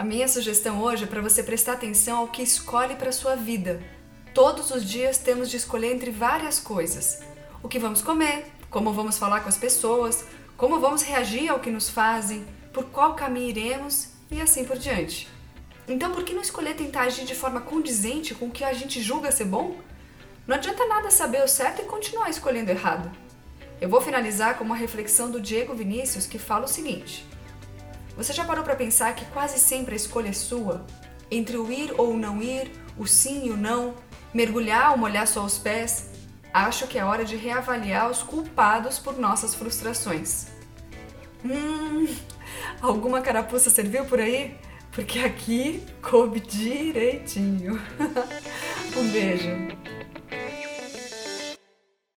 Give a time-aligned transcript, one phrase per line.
[0.00, 3.82] A minha sugestão hoje é para você prestar atenção ao que escolhe para sua vida.
[4.32, 7.20] Todos os dias temos de escolher entre várias coisas:
[7.62, 10.24] o que vamos comer, como vamos falar com as pessoas,
[10.56, 15.28] como vamos reagir ao que nos fazem, por qual caminho iremos e assim por diante.
[15.86, 19.02] Então, por que não escolher tentar agir de forma condizente com o que a gente
[19.02, 19.76] julga ser bom?
[20.46, 23.12] Não adianta nada saber o certo e continuar escolhendo errado.
[23.78, 27.28] Eu vou finalizar com uma reflexão do Diego Vinícius que fala o seguinte:
[28.20, 30.84] Você já parou para pensar que quase sempre a escolha é sua?
[31.30, 33.94] Entre o ir ou o não ir, o sim e o não,
[34.34, 36.10] mergulhar ou molhar só os pés?
[36.52, 40.48] Acho que é hora de reavaliar os culpados por nossas frustrações.
[41.42, 42.14] Hum,
[42.82, 44.54] alguma carapuça serviu por aí?
[44.92, 47.80] Porque aqui coube direitinho.
[48.98, 49.48] um beijo.